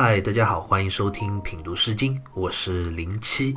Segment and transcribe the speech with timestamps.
[0.00, 3.52] 嗨，大家好，欢迎收听品读诗经，我是零七。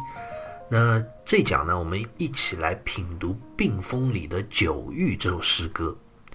[0.71, 5.95] 那这讲呢，我们一起来品读《病风》里的《九域》这首诗歌。《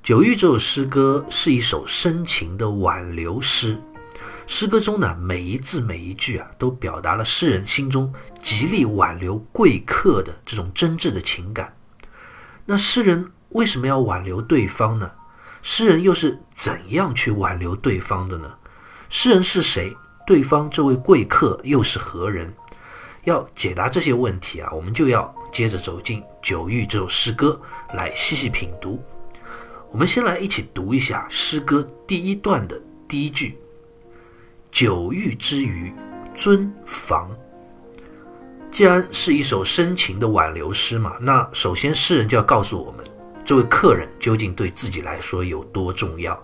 [0.00, 3.76] 九域》这首诗歌是一首深情的挽留诗，
[4.46, 11.76] 诗歌中呢，每一字每一句啊，都表达了诗人心中极力挽留贵客的这种真挚的情感。
[12.64, 15.10] 那诗人为什么要挽留对方呢？
[15.62, 18.54] 诗人又是怎样去挽留对方的呢？
[19.08, 19.96] 诗人是谁？
[20.26, 22.52] 对方这位贵客又是何人？
[23.24, 27.60] 要解答这些问题啊，我们就要接着走进《九域》这首诗歌
[27.94, 29.02] 来细细品读。
[29.90, 33.58] 我们先来一起读一下诗歌第一段的第一句
[34.70, 35.92] ：“九域之余，
[36.34, 37.30] 尊房。”
[38.70, 43.04] 既然是一首深情的挽留诗嘛，那首先诗人就要告诉我们，
[43.44, 46.40] 这位客人究竟对自己来说有多重要，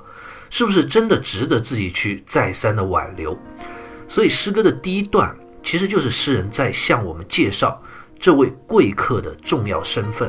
[0.53, 3.35] 是不是真的值得自己去再三的挽留？
[4.07, 5.35] 所以诗歌的第一段。
[5.65, 7.81] 其实就是诗人在向我们介绍
[8.19, 10.29] 这位贵客的重要身份。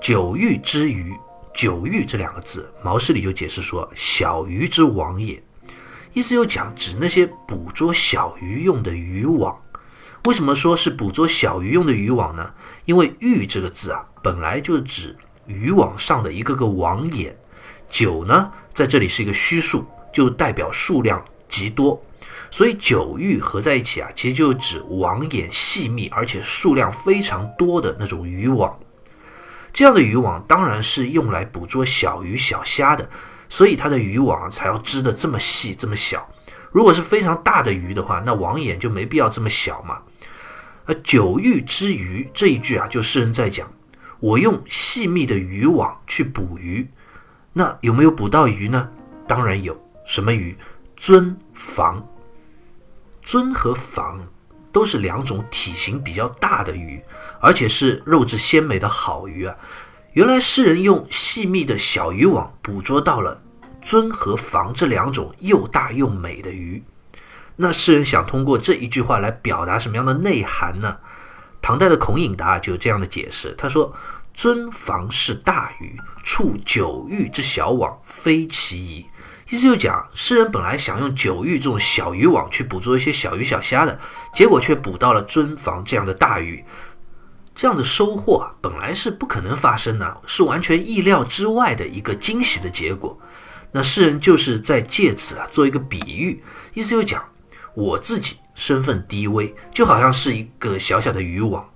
[0.00, 1.14] 九域之鱼，
[1.54, 5.40] 九域这两个字，毛诗里就解释说：“小鱼之网也。”
[6.14, 9.54] 意思又讲指那些捕捉小鱼用的渔网。
[10.24, 12.50] 为什么说是捕捉小鱼用的渔网呢？
[12.86, 15.14] 因为“玉”这个字啊，本来就是指
[15.46, 17.36] 渔网上的一个个网眼。
[17.88, 22.02] 九呢，在这里是一个虚数，就代表数量极多。
[22.50, 28.78] 所以九玉合在一起啊，其实就指网眼细密而且数量非常多的那种渔网。
[29.72, 33.08] 这样的渔网当然是用来捕捉小鱼小虾的，
[33.48, 36.26] 所以它的渔网才要织的这么细这么小。
[36.72, 39.98] 如果是非常大的鱼的话，那网眼就没必要这么小嘛。
[40.86, 43.70] 而九玉之鱼这一句啊，就诗人在讲，
[44.20, 46.88] 我用细密的渔网去捕鱼，
[47.52, 48.88] 那有没有捕到鱼呢？
[49.26, 49.76] 当然有，
[50.06, 50.56] 什么鱼？
[50.96, 52.06] 尊房。
[53.22, 54.20] 尊和房
[54.72, 57.02] 都是两种体型比较大的鱼，
[57.40, 59.54] 而且是肉质鲜美的好鱼啊。
[60.14, 63.40] 原来诗人用细密的小渔网捕捉到了
[63.82, 66.82] 尊和房这两种又大又美的鱼。
[67.56, 70.96] 那诗人想通过这一句话来表达什么样的内涵呢？
[71.60, 73.92] 唐代的孔颖达就有这样的解释，他说
[74.38, 79.04] ：“尊房是大鱼，触九域之小网，非其宜。”
[79.50, 83.98] 意思就讲，诗人本来想用九域这种小渔网去捕捉一些小鱼小虾的，
[84.32, 86.64] 结果却捕到了尊房这样的大鱼，
[87.52, 93.18] 这样的收获啊，本来是不可能发生的，是完全意料之外的一个惊喜的结果。
[93.72, 96.40] 那诗人就是在借此啊做一个比喻，
[96.74, 97.24] 意思就讲，
[97.74, 101.68] 我自己身份低微，就好像是一个小小的渔网，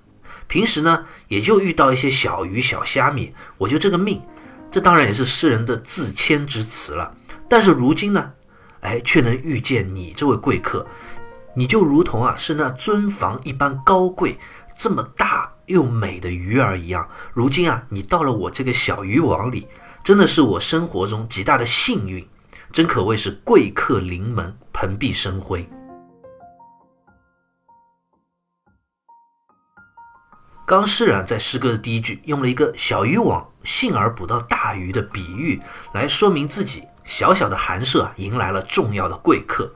[0.47, 4.21] 平时呢也就遇到一些小鱼小虾米，我就这个命。
[4.71, 7.11] 这当然也是诗人的自谦之词了。
[7.49, 8.31] 但是如今呢，
[8.81, 10.85] 哎，却能遇见你这位贵客，
[11.55, 14.37] 你就如同啊是那尊房一般高贵、
[14.77, 17.07] 这么大又美的鱼儿一样。
[17.33, 19.67] 如今啊，你到了我这个小渔网里，
[20.03, 22.23] 真的是我生活中极大的幸运，
[22.71, 25.67] 真可谓是贵客临门，蓬荜生辉。
[30.65, 35.61] 刚诗人在诗歌的第一句用了一个小渔网幸而捕到大鱼的比喻
[35.93, 36.83] 来说明自己。
[37.03, 39.69] 小小的寒舍迎来了重要的贵客，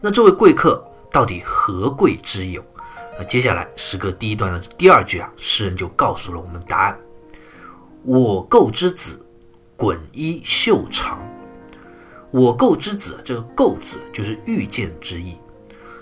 [0.00, 0.82] 那这位贵客
[1.12, 2.64] 到底何贵之有？
[3.18, 6.98] 那接下来诗歌第一段的第二句啊，诗人就告诉了我们答案：
[8.04, 9.22] 我构之子，
[9.76, 11.20] 滚衣袖长。
[12.30, 15.36] 我构之子，这个构字就是遇见之意，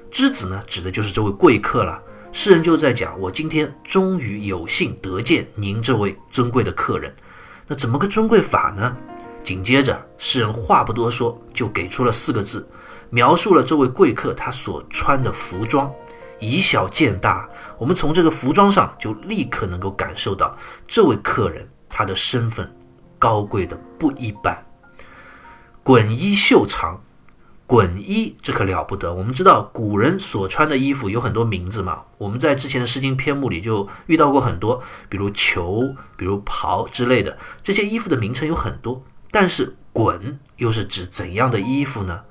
[0.09, 2.01] 之子呢，指的就是这位贵客了。
[2.33, 7.13] 诗人就在讲，我今天终于有幸得见您这位尊贵的客人，
[7.67, 8.97] 那怎么个尊贵法呢？
[9.43, 12.67] 紧接着，诗人话不多说，就给出了四个字，
[13.11, 15.93] 描述了这位贵客他所穿的服装。
[16.39, 20.56] 以小见大，我们从这个服装上就立刻能够感受到
[20.87, 22.71] 这位客人他的身份
[23.19, 24.56] 高贵的不一般。
[25.83, 27.03] 滚衣袖长，
[27.70, 29.14] 滚衣这可了不得。
[29.14, 39.00] 我们知道古人所穿的衣服有很多名字嘛，我们在之前的诗经篇目里就遇到过很多，比如裘、比如袍之类的这些衣服的名称有很多。
[39.31, 40.19] 但是衮
[40.56, 42.22] 又是指怎样的衣服呢？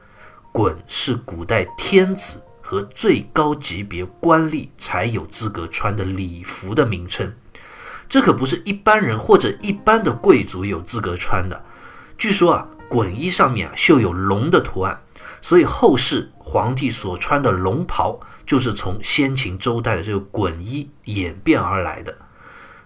[0.51, 7.33] 衮是古代天子和最高级别官吏才有资格穿的礼服的名称，
[8.09, 11.63] 这可不是一般人或者一般的贵族有资格穿的。
[12.18, 15.00] 据说啊，衮衣上面啊绣有龙的图案，
[15.41, 22.15] 所以后世皇帝所穿的龙袍就是从先秦周代的这个衮衣演变而来的。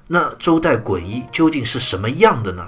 [0.08, 2.68] 那周代衮衣究竟是什么样的呢？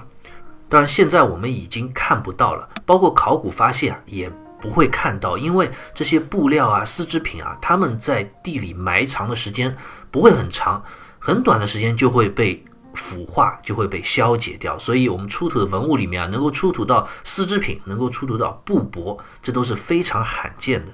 [0.68, 4.28] 当然，现在我们已经看不到了，包括考古发现，也
[4.60, 9.76] 不会看到，因为这些布料啊、丝织品啊，它们在地里埋藏的时间
[10.10, 10.82] 不会很长，
[11.20, 12.64] 很短的时间就会被
[12.96, 14.76] 腐化，就会被消解掉。
[14.78, 20.92] 所以，我们出土的文物里面啊，能够出土到丝织品，能够出土到布帛，这都是非常罕见的。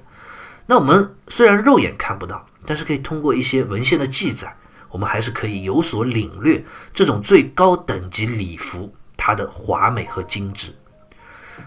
[0.67, 4.55] 那我们虽然肉眼看不到，但是可以通过一些文献的记载，
[4.89, 6.63] 我们还是可以有所领略
[6.93, 10.71] 这种最高等级礼服它的华美和精致。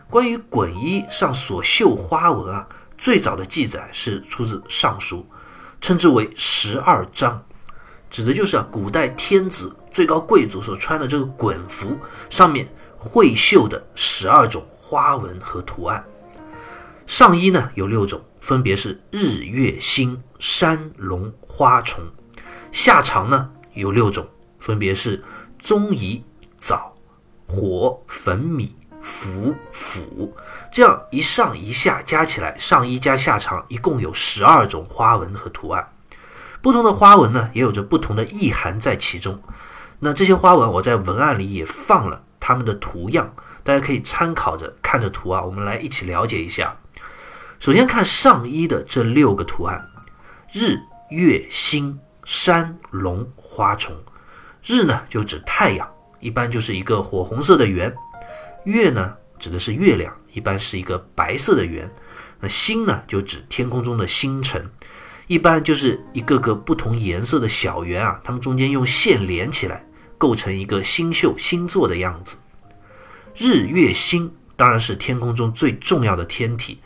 [0.08, 2.66] 关于衮衣上所绣花纹啊，
[2.96, 5.18] 最早的记载是出自《尚书》，
[5.80, 7.44] 称之为十二章，
[8.16, 11.94] 指的就是啊，古代天子最高贵族所穿的这个衮服
[12.30, 12.66] 上面
[12.96, 16.02] 绘绣的十二种花纹和图案。
[17.06, 22.06] 上衣呢有六种，分别是日月星山龙花虫；
[22.72, 24.26] 下长呢有六种，
[24.58, 25.22] 分别是
[25.58, 26.24] 棕夷
[26.56, 26.94] 枣
[27.46, 28.74] 火粉米。
[29.02, 30.34] 服府，
[30.72, 35.86] 这样一上一下加起来，上衣加下长一共有十二种花纹和图案。
[36.66, 39.40] 不同的花纹呢，也有着不同的意涵在其中。
[40.00, 43.32] 那这些花纹，我在文案里也放了它们的图样，
[43.62, 46.76] 大家可以参考着看着图啊，我们来一起了解一下。
[47.60, 49.88] 首先看上衣的这六个图案：
[50.52, 50.76] 日、
[51.10, 53.94] 月、星、山、龙、花、虫。
[54.64, 57.94] 日呢，就指太阳，一般就是一个火红色的圆。
[58.64, 61.88] 月呢，指的是月亮，一般是一个白色的圆。
[62.40, 64.68] 那星呢，就指天空中的星辰，
[65.26, 69.84] 一般就是一个个不同颜色的小圆啊，它们中间用线连起来，
[70.16, 72.36] 构成一个星宿、星座的样子。
[73.34, 76.80] 日月星当然是天空中最重要的天体，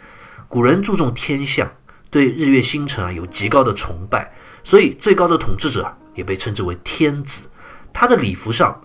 [0.48, 1.70] 古人注重天象，
[2.10, 4.32] 对日月星辰啊有极高的崇拜，
[4.64, 7.48] 所以最高的统治者也被称之为天子。
[7.92, 8.80] 他的礼服上。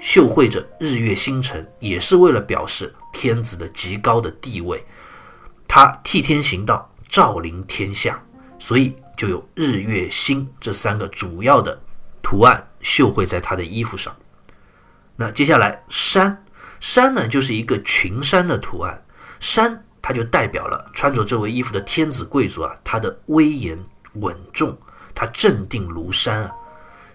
[0.00, 4.84] 绣绘着日月星辰，也是为了表示天子的极高的地位。
[5.66, 8.22] 他替天行道，照临天下，
[8.64, 11.78] 所以就有日月星这三个主要的
[12.22, 14.16] 图案绣绘在他的衣服上。
[15.16, 16.42] 那接下来山，
[16.80, 19.04] 山呢就是一个群山的图案，
[19.38, 23.78] 山它就代表了穿着这位衣服的天子贵族啊，他的威严
[24.14, 24.74] 稳重，
[25.14, 26.50] 他镇定如山啊。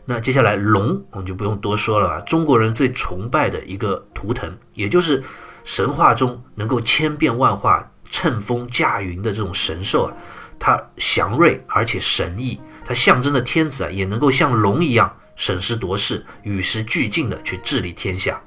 [0.05, 2.19] 那接下来龙，我们就不用多说了吧。
[2.27, 5.23] 中国人最崇拜的一个图腾，也就是
[5.63, 10.13] 神话中能够千变万化、乘风驾云的这种神兽啊，
[10.59, 18.39] 它祥瑞而且神异，它象征的天子啊，也能够像龙一样审时度势、与时俱进的去治理天下。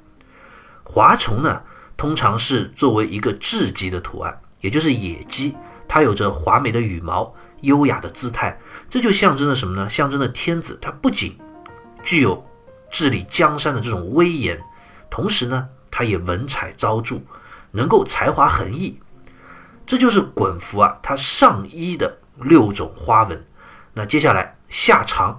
[0.84, 1.62] 华虫呢，
[1.96, 5.56] 通常是作为一个雉鸡的图案，也就是野鸡，
[5.88, 8.58] 它有着华美的羽毛、优雅的姿态，
[8.90, 9.88] 这就象征着什么呢？
[9.88, 11.38] 象征着天子，它不仅
[12.04, 12.44] 具有
[12.90, 14.60] 治理江山的这种威严，
[15.08, 17.22] 同时呢，他也文采昭著，
[17.70, 18.98] 能够才华横溢。
[19.92, 23.44] 这就是衮服啊，它上衣的六种花纹。
[23.92, 25.38] 那接下来下长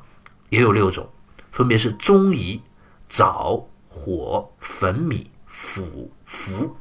[0.49, 1.09] 也有六种，
[1.51, 2.61] 分别是中夷、
[3.09, 6.77] 枣、火、粉米、腐、符。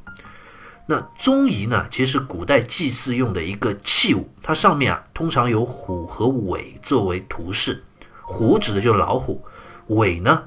[0.84, 7.82] 那中夷呢，其实古代祭祀用的一个器物，它上面啊通常有虎和尾作为图示，
[8.20, 9.42] 虎指的就是老虎。
[9.86, 10.42] 尾呢，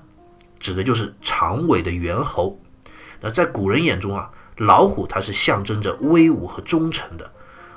[0.60, 2.56] 指的就是长尾的猿猴。
[3.20, 7.30] 那在古人眼中啊，老虎它是象征着威武和忠诚的，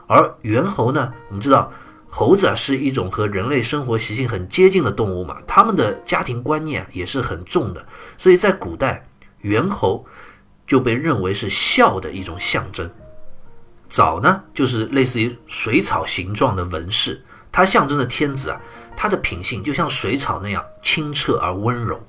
[0.07, 1.73] 而猿猴呢，我们知道
[2.09, 7.85] 猴子啊是一种和人类生活习性很接近的动物嘛，他们的家庭观念也是很重的，
[8.17, 9.07] 所以在古代，
[9.41, 10.05] 猿猴
[10.67, 12.91] 就被认为是孝的一种象征。
[13.89, 18.61] 枣呢，就是类似于水草形状的纹饰，它象征着天子啊。
[19.01, 22.01] 它的品性就像水草那样清澈而温柔，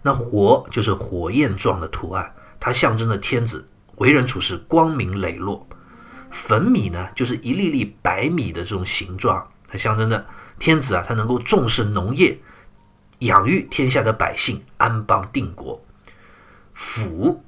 [0.00, 3.62] 那火就是火焰状的图案，它象征着天子
[3.96, 5.66] 为人处事光明磊落。
[6.30, 10.26] 粉米呢，就是一粒粒白米的这种形状，它象征着
[10.58, 12.36] 天子啊，他能够重视农业，
[13.20, 15.80] 养育天下的百姓，安邦定国。
[16.72, 17.44] 斧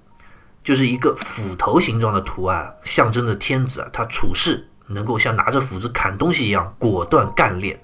[0.63, 7.81] 就是一个斧头形状的图案，象征着天子啊，他处事能够像拿着斧子砍东西一样果断干练。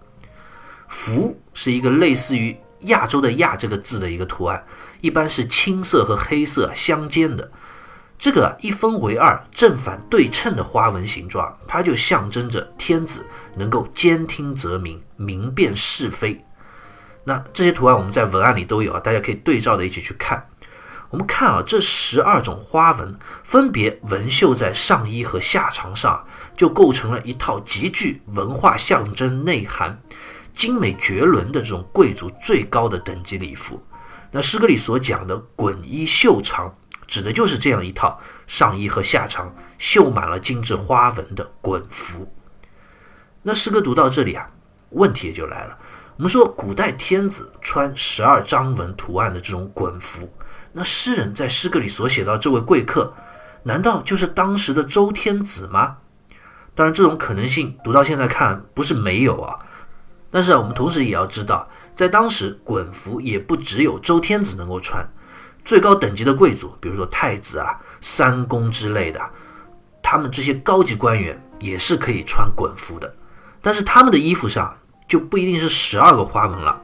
[0.87, 4.64] 符是一个类似于亚洲的“亚”这个字的一个图案，
[5.00, 7.50] 一般是青色和黑色相间的。
[8.23, 13.26] 这个一分为二、正反对称的花纹形状，它就象征着天子
[13.57, 16.41] 能够兼听则明、明辨是非。
[17.25, 20.49] 那这些图案我们在文案里都有啊，大家可以对照的一起去看。
[21.11, 23.12] 我们看啊，这十二种花纹
[23.43, 26.25] 分别纹绣在上衣和下长上，
[26.57, 30.00] 就构成了一套极具文化象征内涵。
[30.55, 33.83] 精美绝伦的这种贵族最高的等级礼服，
[34.31, 36.73] 那诗歌里所讲的“衮衣袖长”，
[37.12, 42.26] 指的就是这样一套上衣和下长绣满了精致花纹的衮服。
[43.42, 44.49] 那诗歌读到这里啊，
[44.92, 45.76] 问题也就来了。
[46.16, 50.26] 我们说古代天子穿十二章纹图案的这种衮服，
[50.73, 53.12] 那诗人在诗歌里所写到这位贵客，
[53.64, 55.99] 难道就是当时的周天子吗？
[56.75, 59.54] 当然，这种可能性读到现在看不是没有啊。
[60.31, 65.07] 但是啊，我们同时也要知道，在当时衮服也不只有周天子能够穿，
[65.64, 69.21] 最高等级的贵族，比如说太子啊、三公之类的，
[70.02, 73.14] 他们这些高级官员也是可以穿衮服的。
[73.61, 74.76] 但是他们的衣服上
[75.09, 76.81] 就不一定是十二个花纹了，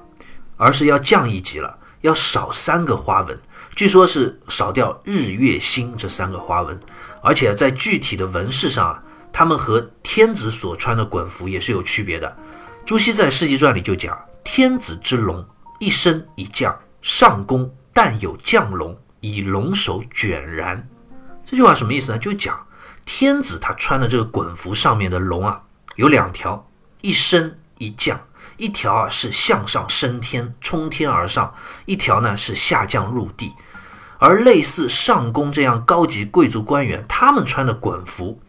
[0.57, 3.39] 而是要降一级了，要少三个花纹。
[3.75, 6.79] 据说是少掉日月星这三个花纹，
[7.23, 9.03] 而且在具体的纹饰上啊。
[9.31, 12.37] 他们和天子所穿的衮服也是有区别的。
[12.85, 15.47] 朱熹在《世纪传》里就讲：“天子之龙，
[15.79, 17.71] 一身一将，上宫
[18.01, 20.89] 但有降龙，以龙首卷然。”
[21.45, 22.19] 这句话什么意思呢？
[22.19, 22.65] 就讲
[23.05, 25.61] 天子他穿的这个衮服上面的龙啊，
[25.97, 28.21] 有两条，一升一降，
[28.57, 31.53] 一条啊是向上升天，冲天而上；
[31.87, 33.53] 一条呢是下降入地。
[34.21, 38.41] 而类似上宫这样高级贵族官员，他们穿的衮服。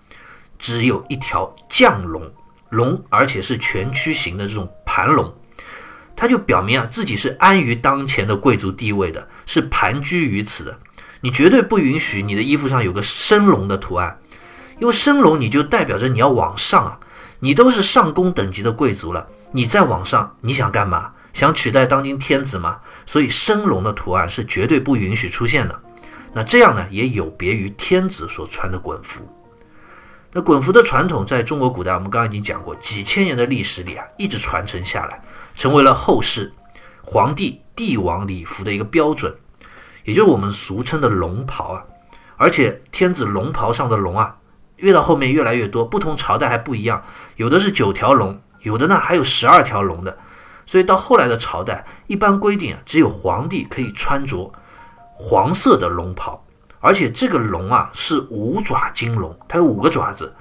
[0.60, 2.32] 只有一条降龙，
[2.70, 5.34] 龙而且是全曲形的这种盘龙，
[6.20, 10.78] 它就表明啊自己是安于当前的贵族地位的，是盘踞于此的。
[11.22, 14.20] 你绝对不允许你的衣服上有个升龙的图案，
[14.80, 17.00] 因为升龙你就代表着你要往上啊，
[17.40, 21.10] 你都是上宫等级的贵族了，你再往上你想干嘛？
[21.32, 22.80] 想取代当今天子吗？
[23.06, 25.80] 所以升龙的图案是绝对不允许出现的。
[26.34, 29.22] 那这样呢，也有别于天子所穿的衮服。
[30.34, 35.22] 那衮服的传统在中国古代，我们刚刚已经讲过，几千年的历史里啊，一直传承下来，
[35.60, 36.54] 成为了后世
[37.04, 39.36] 皇帝、帝王礼服的一个标准，
[40.06, 41.84] 也就是我们俗称的龙袍啊。
[42.38, 44.38] 而且天子龙袍上的龙啊，
[44.78, 47.04] 越到后面越来越多，不同朝代还不一样，
[47.36, 50.18] 有的是九条龙，有的呢还有十二条龙的。
[50.66, 54.54] 所以到后来的朝代，一般规定啊，只有皇帝可以穿着
[55.14, 56.46] 黄色的龙袍。
[56.80, 60.34] 而且这个龙啊是五爪金龙，它有五个爪子。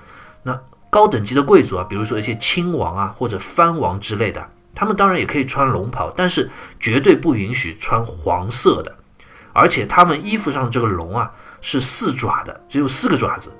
[0.44, 4.48] 那高等级的贵族啊，比如说一些亲王啊或者藩王之类的，
[4.78, 8.96] 他们当然也可以穿龙袍，但是绝对不允许穿黄色的。
[9.52, 11.28] 而且他们衣服上这个龙啊
[11.60, 13.52] 是四爪的，只有四个爪子。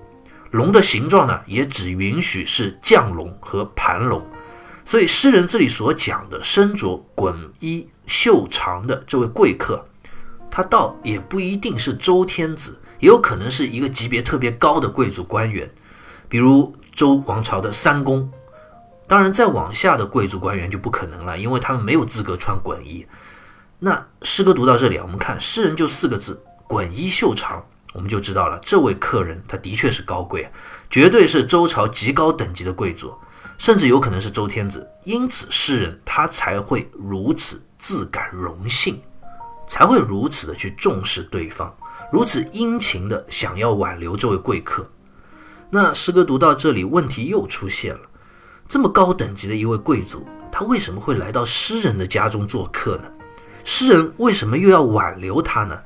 [0.52, 4.24] 龙的形状呢也只允许是将龙和盘龙。
[4.84, 9.84] 所以诗人这里所讲的身着衮衣袖长的这位贵客。
[10.48, 15.68] 他倒也不一定是周天子，也有可能是一个级别特别高的贵族官员，
[16.28, 18.30] 比如周王朝的三公。
[19.08, 23.06] 当然，再往下的贵族官员就不可能了，因为他们没有资格穿衮衣。
[23.78, 30.48] 那诗歌读到这里啊，我们看诗人就四个字：衮衣袖长，我们就知道了，这位客人他的确是高贵，
[30.90, 33.14] 绝对是周朝极高等级的贵族，
[33.56, 34.86] 甚至有可能是周天子。
[35.04, 39.00] 因此，诗人他才会如此自感荣幸。
[39.70, 41.70] 才会如此的去重视对方，
[42.10, 44.90] 如此殷勤的想要挽留这位贵客。
[45.68, 48.00] 那诗歌读到这里，问题又出现了：
[48.68, 53.04] 这么高等级的一位贵族，他为什么会来到诗人的家中做客呢？
[53.64, 55.80] 诗人为什么又要挽留他呢？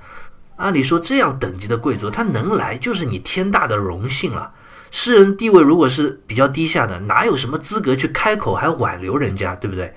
[0.57, 4.53] 按理说，这样等级的贵族，他能来就是你天大的荣幸了。
[4.91, 9.95] 诗人地位如果是比较低下的，哪有什么资格去开口还挽留人家，对不对？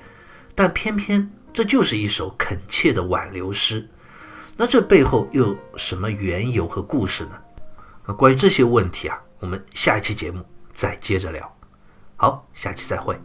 [0.54, 1.30] 但偏偏。
[1.54, 3.88] 这就是一首恳切的挽留诗，
[4.58, 7.38] 那这背后又有什么缘由和故事呢？
[8.06, 11.55] 那关于这些问题啊，我们下一期节目再接着聊。
[12.18, 13.20] 好，下期再会。